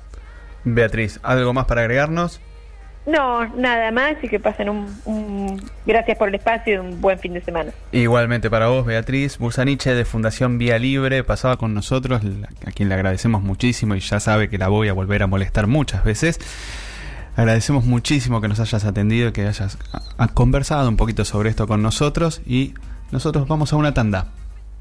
Beatriz, 0.63 1.19
¿algo 1.23 1.54
más 1.54 1.65
para 1.65 1.82
agregarnos? 1.82 2.39
No, 3.06 3.46
nada 3.56 3.92
más 3.92 4.16
y 4.24 4.30
que 4.30 4.39
pasen 4.39 4.70
un, 4.70 5.62
Gracias 5.86 6.18
por 6.18 6.30
el 6.30 6.36
espacio 6.36 6.76
y 6.76 6.78
un 6.78 7.02
buen 7.02 7.20
fin 7.20 7.34
de 7.34 7.42
semana. 7.42 7.72
Igualmente 7.92 8.50
para 8.50 8.68
vos, 8.68 8.86
Beatriz 8.86 9.38
Bursaniche 9.38 9.94
de 9.94 10.06
Fundación 10.06 10.58
Vía 10.58 10.80
Libre 10.80 11.24
pasaba 11.24 11.58
con 11.58 11.74
nosotros, 11.74 12.22
a 12.66 12.72
quien 12.72 12.88
le 12.88 12.96
agradecemos 12.96 13.44
muchísimo 13.44 13.96
y 13.96 14.00
ya 14.00 14.20
sabe 14.20 14.50
que 14.50 14.58
la 14.58 14.70
voy 14.70 14.88
a 14.88 14.94
volver 14.94 15.24
a 15.24 15.28
molestar 15.28 15.68
muchas 15.68 16.04
veces. 16.06 16.39
Agradecemos 17.36 17.84
muchísimo 17.84 18.39
que 18.42 18.48
nos 18.48 18.60
hayas 18.60 18.86
atendido, 18.86 19.34
que 19.34 19.48
hayas 19.48 19.78
conversado 20.34 20.88
un 20.88 20.98
poquito 20.98 21.26
sobre 21.26 21.50
esto 21.50 21.68
con 21.68 21.82
nosotros 21.82 22.42
y 22.46 22.74
nosotros 23.12 23.48
vamos 23.48 23.74
a 23.74 23.76
una 23.76 23.94
tanda. 23.94 24.28